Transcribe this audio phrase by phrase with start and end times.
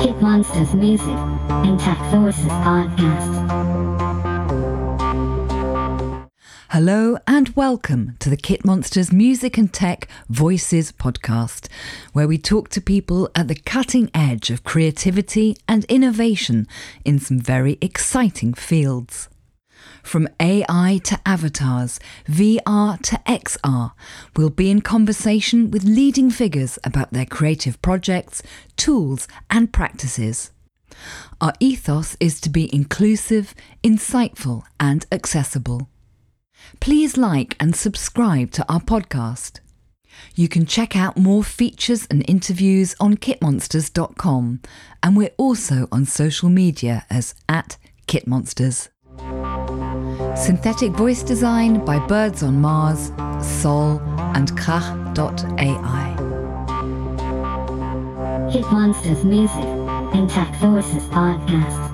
[0.00, 3.48] Kitmonsters Music and Tech Voices Podcast.
[6.70, 11.68] Hello and welcome to the Kitmonsters Music and Tech Voices podcast,
[12.14, 16.66] where we talk to people at the cutting edge of creativity and innovation
[17.04, 19.28] in some very exciting fields.
[20.02, 23.92] From AI to avatars, VR to XR,
[24.36, 28.42] we'll be in conversation with leading figures about their creative projects,
[28.76, 30.50] tools, and practices.
[31.40, 35.88] Our ethos is to be inclusive, insightful, and accessible.
[36.80, 39.60] Please like and subscribe to our podcast.
[40.34, 44.60] You can check out more features and interviews on kitmonsters.com,
[45.02, 48.88] and we're also on social media as at kitmonsters.
[50.38, 53.08] Synthetic voice design by Birds on Mars,
[53.44, 54.00] Sol,
[54.36, 56.14] and Krach.ai.
[58.52, 59.64] Kit Monsters Music
[60.14, 61.87] and Tech Voices Podcast.